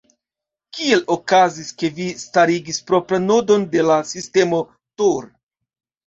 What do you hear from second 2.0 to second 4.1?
starigis propran nodon de la